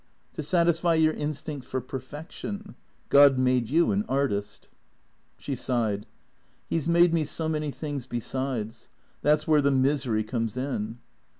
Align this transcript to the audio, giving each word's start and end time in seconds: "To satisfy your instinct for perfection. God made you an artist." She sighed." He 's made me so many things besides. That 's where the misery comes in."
"To 0.33 0.41
satisfy 0.41 0.95
your 0.95 1.13
instinct 1.13 1.67
for 1.67 1.79
perfection. 1.79 2.73
God 3.09 3.37
made 3.37 3.69
you 3.69 3.91
an 3.91 4.03
artist." 4.09 4.67
She 5.37 5.53
sighed." 5.53 6.07
He 6.71 6.79
's 6.79 6.87
made 6.87 7.13
me 7.13 7.23
so 7.23 7.47
many 7.47 7.69
things 7.69 8.07
besides. 8.07 8.89
That 9.21 9.41
's 9.41 9.47
where 9.47 9.61
the 9.61 9.69
misery 9.69 10.23
comes 10.23 10.57
in." 10.57 10.97